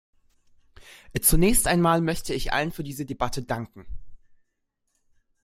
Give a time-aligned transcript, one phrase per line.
[1.21, 3.85] Zunächst einmal möchte ich allen für diese Debatte danken.